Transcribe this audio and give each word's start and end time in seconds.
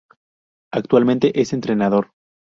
Actualmente 0.71 1.31
es 1.39 1.53
entrenador 1.53 2.09